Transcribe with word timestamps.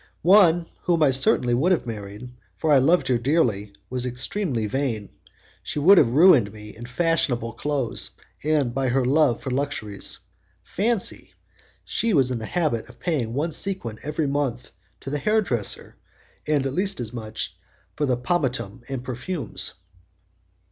One 0.23 0.65
whom 0.85 1.03
I 1.03 1.11
certainly 1.11 1.53
would 1.53 1.71
have 1.71 1.85
married, 1.85 2.31
for 2.55 2.71
I 2.71 2.79
loved 2.79 3.07
her 3.09 3.19
dearly, 3.19 3.73
was 3.87 4.03
extremely 4.03 4.65
vain. 4.65 5.09
She 5.61 5.77
would 5.77 5.99
have 5.99 6.09
ruined 6.09 6.51
me 6.51 6.75
in 6.75 6.87
fashionable 6.87 7.53
clothes 7.53 8.09
and 8.43 8.73
by 8.73 8.87
her 8.87 9.05
love 9.05 9.41
for 9.43 9.51
luxuries. 9.51 10.17
Fancy! 10.63 11.35
she 11.85 12.15
was 12.15 12.31
in 12.31 12.39
the 12.39 12.47
habit 12.47 12.89
of 12.89 12.97
paying 12.99 13.35
one 13.35 13.51
sequin 13.51 13.99
every 14.01 14.25
month 14.25 14.71
to 15.01 15.11
the 15.11 15.19
hair 15.19 15.39
dresser, 15.39 15.97
and 16.47 16.65
as 16.65 16.71
much 16.73 16.97
at 16.97 16.99
least 17.27 17.49
for 17.95 18.07
pomatum 18.17 18.81
and 18.89 19.03
perfumes." 19.03 19.73